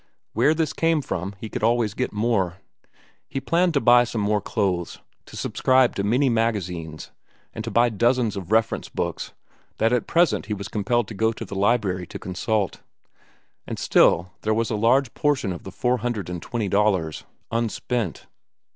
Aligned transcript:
Where 0.33 0.55
this 0.55 0.73
came 0.73 1.03
from 1.03 1.35
he 1.39 1.47
could 1.47 1.61
always 1.61 1.93
get 1.93 2.11
more. 2.11 2.57
He 3.29 3.39
planned 3.39 3.75
to 3.75 3.79
buy 3.79 4.03
some 4.03 4.19
more 4.19 4.41
clothes, 4.41 4.97
to 5.27 5.37
subscribe 5.37 5.95
to 5.95 6.03
many 6.03 6.27
magazines, 6.27 7.11
and 7.53 7.63
to 7.63 7.69
buy 7.69 7.89
dozens 7.89 8.35
of 8.35 8.51
reference 8.51 8.89
books 8.89 9.33
that 9.77 9.93
at 9.93 10.07
present 10.07 10.47
he 10.47 10.55
was 10.55 10.69
compelled 10.69 11.07
to 11.09 11.13
go 11.13 11.31
to 11.33 11.45
the 11.45 11.53
library 11.53 12.07
to 12.07 12.17
consult. 12.17 12.81
And 13.67 13.77
still 13.77 14.31
there 14.41 14.55
was 14.55 14.71
a 14.71 14.75
large 14.75 15.13
portion 15.13 15.53
of 15.53 15.65
the 15.65 15.71
four 15.71 15.99
hundred 15.99 16.31
and 16.31 16.41
twenty 16.41 16.67
dollars 16.67 17.23
unspent. 17.51 18.25